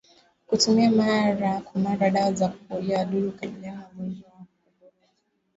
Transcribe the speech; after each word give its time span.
Kutumia 0.47 0.91
mara 0.91 1.61
kwa 1.61 1.81
mara 1.81 2.05
ya 2.05 2.11
dawa 2.13 2.33
za 2.33 2.47
kuulia 2.47 2.97
wadudu 2.97 3.31
hukabiliana 3.31 3.77
na 3.81 3.87
ugonjwa 3.93 4.29
wa 4.31 4.37
ukurutu 4.37 5.07